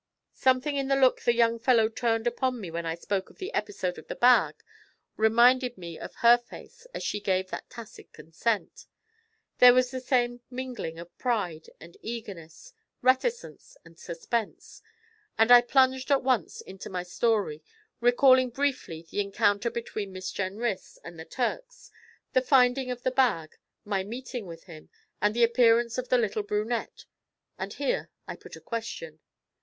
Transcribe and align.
Something 0.33 0.77
in 0.77 0.87
the 0.87 0.95
look 0.95 1.21
the 1.21 1.35
young 1.35 1.59
fellow 1.59 1.87
turned 1.87 2.25
upon 2.25 2.59
me 2.59 2.71
when 2.71 2.87
I 2.87 2.95
spoke 2.95 3.29
of 3.29 3.37
the 3.37 3.53
episode 3.53 3.99
of 3.99 4.07
the 4.07 4.15
bag 4.15 4.63
reminded 5.15 5.77
me 5.77 5.99
of 5.99 6.15
her 6.25 6.39
face 6.39 6.87
as 6.91 7.03
she 7.03 7.19
gave 7.19 7.51
that 7.51 7.69
tacit 7.69 8.11
consent; 8.11 8.87
there 9.59 9.75
was 9.75 9.91
the 9.91 9.99
same 9.99 10.41
mingling 10.49 10.97
of 10.97 11.15
pride 11.19 11.67
and 11.79 11.97
eagerness, 12.01 12.73
reticence 13.03 13.77
and 13.85 13.99
suspense, 13.99 14.81
and 15.37 15.51
I 15.51 15.61
plunged 15.61 16.09
at 16.09 16.23
once 16.23 16.61
into 16.61 16.89
my 16.89 17.03
story, 17.03 17.61
recalling 17.99 18.49
briefly 18.49 19.03
the 19.07 19.21
encounter 19.21 19.69
between 19.69 20.13
Miss 20.13 20.31
Jenrys 20.31 20.97
and 21.03 21.19
the 21.19 21.25
Turks, 21.25 21.91
the 22.33 22.41
finding 22.41 22.89
of 22.89 23.03
the 23.03 23.11
bag, 23.11 23.55
my 23.85 24.03
meeting 24.03 24.47
with 24.47 24.63
him, 24.63 24.89
and 25.21 25.35
the 25.35 25.43
appearance 25.43 25.99
of 25.99 26.09
the 26.09 26.17
little 26.17 26.41
brunette, 26.41 27.05
and 27.59 27.73
here 27.73 28.09
I 28.27 28.35
put 28.35 28.55
a 28.55 28.59
question. 28.61 29.19